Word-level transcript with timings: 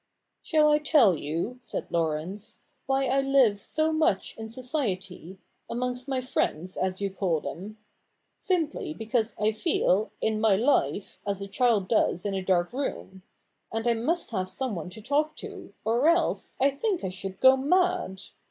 'Shall 0.41 0.67
I 0.67 0.79
tell 0.79 1.15
you,' 1.15 1.59
said 1.61 1.85
Laurence,' 1.91 2.61
why 2.87 3.05
I 3.07 3.21
Hve 3.21 3.59
so 3.59 3.93
much 3.93 4.35
in 4.35 4.49
society— 4.49 5.37
amongst 5.69 6.07
my 6.07 6.21
friends, 6.21 6.75
as 6.75 7.01
you 7.01 7.11
call 7.11 7.39
them? 7.39 7.77
Simply 8.39 8.95
because 8.95 9.35
I 9.39 9.51
feel, 9.51 10.11
in 10.19 10.41
my 10.41 10.55
life, 10.55 11.19
as 11.23 11.39
a 11.39 11.47
child 11.47 11.87
does 11.87 12.25
in 12.25 12.33
a 12.33 12.41
dark 12.41 12.73
room; 12.73 13.21
and 13.71 13.87
I 13.87 13.93
must 13.93 14.31
have 14.31 14.49
some 14.49 14.73
one 14.73 14.89
to 14.89 15.03
talk 15.03 15.35
to, 15.35 15.71
or 15.85 16.09
else 16.09 16.55
I 16.59 16.71
think 16.71 17.03
I 17.03 17.09
should 17.09 17.39
go 17.39 17.55
mad. 17.55 18.23